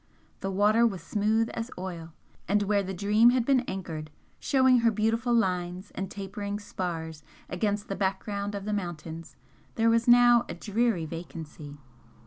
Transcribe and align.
The 0.39 0.49
water 0.49 0.87
was 0.87 1.03
smooth 1.03 1.49
as 1.53 1.69
oil, 1.77 2.11
and 2.47 2.63
where 2.63 2.81
the 2.81 2.91
'Dream' 2.91 3.29
had 3.29 3.45
been 3.45 3.59
anchored, 3.67 4.09
showing 4.39 4.79
her 4.79 4.89
beautiful 4.89 5.31
lines 5.31 5.91
and 5.93 6.09
tapering 6.09 6.57
spars 6.57 7.21
against 7.47 7.87
the 7.87 7.95
background 7.95 8.55
of 8.55 8.65
the 8.65 8.73
mountains, 8.73 9.35
there 9.75 9.91
was 9.91 10.07
now 10.07 10.43
a 10.49 10.55
dreary 10.55 11.05
vacancy. 11.05 11.77